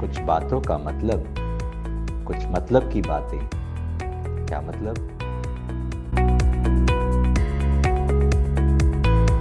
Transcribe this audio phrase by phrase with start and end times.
[0.00, 1.34] कुछ बातों का मतलब
[2.26, 3.38] कुछ मतलब की बातें
[4.46, 5.14] क्या मतलब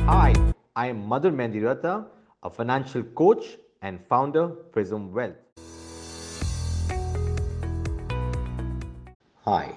[0.07, 0.33] Hi,
[0.75, 2.05] I am Madhur Mendirata,
[2.43, 3.45] a financial coach
[3.81, 5.35] and founder Prism Wealth.
[9.47, 9.73] Hi,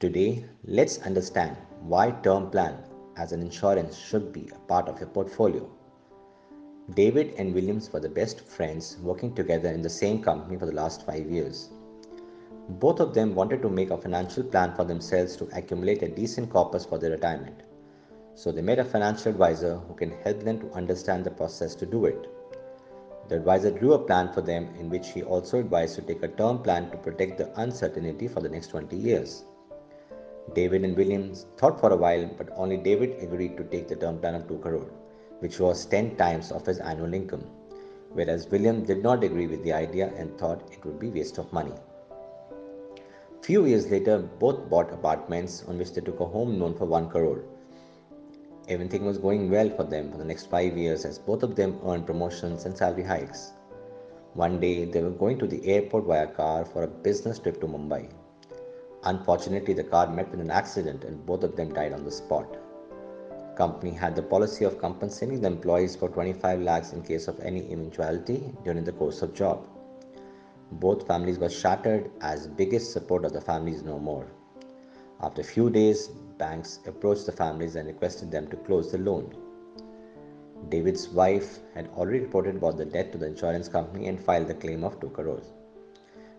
[0.00, 2.76] today let's understand why term plan
[3.16, 5.68] as an insurance should be a part of your portfolio.
[6.92, 10.74] David and Williams were the best friends working together in the same company for the
[10.74, 11.70] last five years.
[12.68, 16.50] Both of them wanted to make a financial plan for themselves to accumulate a decent
[16.50, 17.62] corpus for their retirement.
[18.34, 21.86] So they met a financial advisor who can help them to understand the process to
[21.86, 22.28] do it.
[23.30, 26.28] The advisor drew a plan for them in which he also advised to take a
[26.28, 29.44] term plan to protect the uncertainty for the next 20 years.
[30.54, 34.18] David and Williams thought for a while, but only David agreed to take the term
[34.18, 34.90] plan of 2 crore
[35.44, 37.44] which was 10 times of his annual income,
[38.18, 41.52] whereas William did not agree with the idea and thought it would be waste of
[41.52, 41.74] money.
[43.42, 47.10] Few years later, both bought apartments on which they took a home loan for 1
[47.10, 47.42] crore.
[48.68, 51.78] Everything was going well for them for the next 5 years as both of them
[51.84, 53.52] earned promotions and salary hikes.
[54.32, 57.66] One day, they were going to the airport via car for a business trip to
[57.66, 58.08] Mumbai.
[59.12, 62.63] Unfortunately, the car met with an accident and both of them died on the spot
[63.56, 67.60] company had the policy of compensating the employees for 25 lakhs in case of any
[67.72, 69.66] eventuality during the course of job.
[70.72, 74.26] Both families were shattered as biggest support of the families no more.
[75.20, 79.34] After few days, banks approached the families and requested them to close the loan.
[80.68, 84.54] David's wife had already reported about the debt to the insurance company and filed the
[84.54, 85.52] claim of 2 crores.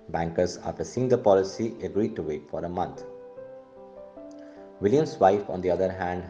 [0.09, 3.03] Bankers, after seeing the policy, agreed to wait for a month.
[4.81, 6.29] William's wife, on the other hand,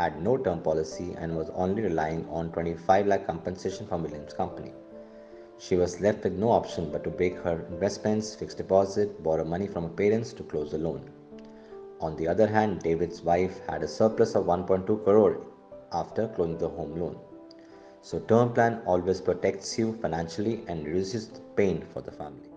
[0.00, 4.72] had no term policy and was only relying on 25 lakh compensation from Williams Company.
[5.58, 9.66] She was left with no option but to break her investments, fixed deposit, borrow money
[9.66, 11.02] from her parents to close the loan.
[12.00, 15.36] On the other hand, David's wife had a surplus of 1.2 crore
[15.92, 17.18] after closing the home loan.
[18.00, 22.48] So term plan always protects you financially and reduces the pain for the family.